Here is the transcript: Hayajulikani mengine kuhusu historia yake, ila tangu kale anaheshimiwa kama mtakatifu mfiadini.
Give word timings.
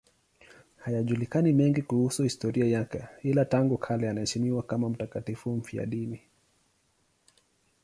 Hayajulikani 0.77 1.53
mengine 1.53 1.81
kuhusu 1.81 2.23
historia 2.23 2.65
yake, 2.67 3.03
ila 3.23 3.45
tangu 3.45 3.77
kale 3.77 4.09
anaheshimiwa 4.09 4.63
kama 4.63 4.89
mtakatifu 4.89 5.49
mfiadini. 5.55 6.21